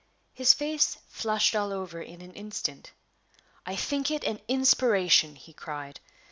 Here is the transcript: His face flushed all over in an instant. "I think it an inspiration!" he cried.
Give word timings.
His 0.33 0.51
face 0.55 0.97
flushed 1.09 1.55
all 1.55 1.71
over 1.71 2.01
in 2.01 2.21
an 2.23 2.33
instant. 2.33 2.91
"I 3.67 3.75
think 3.75 4.09
it 4.09 4.23
an 4.23 4.39
inspiration!" 4.47 5.35
he 5.35 5.53
cried. 5.53 5.99